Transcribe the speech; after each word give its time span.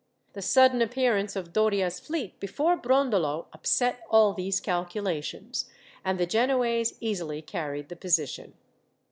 The 0.33 0.41
sudden 0.41 0.81
appearance 0.81 1.35
of 1.35 1.53
Doria's 1.53 1.99
fleet 1.99 2.39
before 2.39 2.75
Brondolo 2.75 3.45
upset 3.53 4.01
all 4.09 4.33
these 4.33 4.59
calculations, 4.59 5.69
and 6.03 6.19
the 6.19 6.25
Genoese 6.25 6.97
easily 7.01 7.43
carried 7.43 7.89
the 7.89 7.95
position. 7.95 8.55